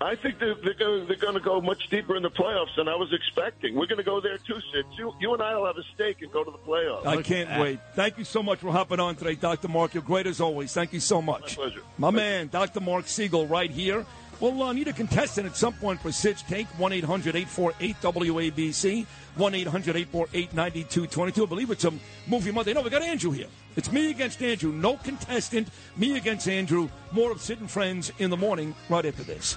I 0.00 0.14
think 0.14 0.38
they're, 0.38 0.54
they're 0.54 0.74
going 0.74 1.08
they're 1.08 1.32
to 1.32 1.40
go 1.40 1.60
much 1.60 1.88
deeper 1.90 2.14
in 2.14 2.22
the 2.22 2.30
playoffs 2.30 2.74
than 2.76 2.88
I 2.88 2.94
was 2.94 3.12
expecting. 3.12 3.74
We're 3.74 3.86
going 3.86 3.98
to 3.98 4.04
go 4.04 4.20
there 4.20 4.38
too, 4.38 4.60
Sid. 4.72 4.84
You, 4.96 5.12
you 5.18 5.34
and 5.34 5.42
I 5.42 5.56
will 5.56 5.66
have 5.66 5.76
a 5.76 5.82
stake 5.94 6.22
and 6.22 6.30
go 6.30 6.44
to 6.44 6.50
the 6.50 6.58
playoffs. 6.58 7.04
I 7.04 7.20
can't 7.20 7.60
wait. 7.60 7.80
Thank 7.94 8.16
you 8.16 8.24
so 8.24 8.40
much 8.40 8.60
for 8.60 8.70
hopping 8.70 9.00
on 9.00 9.16
today, 9.16 9.34
Dr. 9.34 9.66
Marc. 9.66 9.94
You're 9.94 10.04
great 10.04 10.28
as 10.28 10.40
always. 10.40 10.72
Thank 10.72 10.92
you 10.92 11.00
so 11.00 11.20
much. 11.20 11.58
My 11.58 11.64
pleasure. 11.64 11.82
My 11.98 12.10
man, 12.10 12.48
Dr. 12.48 12.80
Marc 12.80 13.08
Siegel, 13.08 13.46
right 13.48 13.70
here. 13.70 14.06
We'll 14.40 14.62
uh, 14.62 14.72
need 14.72 14.86
a 14.86 14.92
contestant 14.92 15.48
at 15.48 15.56
some 15.56 15.72
point 15.72 16.00
for 16.00 16.12
Sid's 16.12 16.42
Take. 16.42 16.68
1 16.78 16.92
800 16.92 17.34
848 17.34 17.96
WABC. 18.00 19.06
1 19.34 19.54
800 19.54 19.96
848 19.96 20.54
9222. 20.54 21.42
I 21.42 21.48
believe 21.48 21.70
it's 21.72 21.84
a 21.84 21.92
movie 22.28 22.52
Monday. 22.52 22.72
No, 22.72 22.82
we 22.82 22.90
got 22.90 23.02
Andrew 23.02 23.32
here. 23.32 23.48
It's 23.78 23.92
me 23.92 24.10
against 24.10 24.42
Andrew. 24.42 24.72
No 24.72 24.96
contestant. 24.96 25.68
Me 25.96 26.16
against 26.16 26.48
Andrew. 26.48 26.88
More 27.12 27.30
of 27.30 27.40
and 27.60 27.70
Friends 27.70 28.10
in 28.18 28.28
the 28.28 28.36
morning 28.36 28.74
right 28.88 29.06
after 29.06 29.22
this. 29.22 29.56